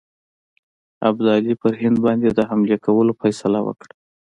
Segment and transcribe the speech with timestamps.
[1.09, 3.93] ابدالي پر هند باندي د حملې کولو فیصله وکړه.